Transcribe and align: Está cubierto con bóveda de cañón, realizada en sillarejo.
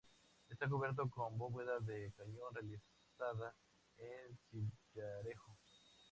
Está 0.49 0.67
cubierto 0.67 1.07
con 1.11 1.37
bóveda 1.37 1.77
de 1.79 2.11
cañón, 2.17 2.51
realizada 2.55 3.55
en 3.99 4.35
sillarejo. 4.49 5.55